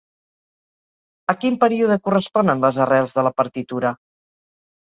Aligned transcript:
A 1.33 1.35
quin 1.43 1.59
període 1.65 1.99
corresponen 2.09 2.65
les 2.65 2.81
arrels 2.87 3.17
de 3.19 3.27
la 3.29 3.33
partitura? 3.43 3.93